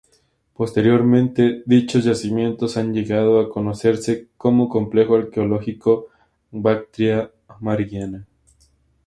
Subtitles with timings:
[0.55, 6.07] Posteriormente, dichos yacimientos han llegado a conocerse como Complejo arqueológico
[6.49, 8.25] Bactria-Margiana.